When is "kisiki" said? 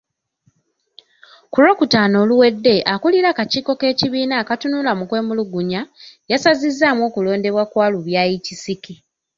8.45-8.95